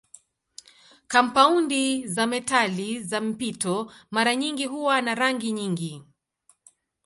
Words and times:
Kampaundi 1.07 2.07
za 2.07 2.27
metali 2.27 3.03
za 3.03 3.21
mpito 3.21 3.91
mara 4.11 4.35
nyingi 4.35 4.65
huwa 4.65 5.01
na 5.01 5.15
rangi 5.15 5.51
nyingi. 5.51 6.03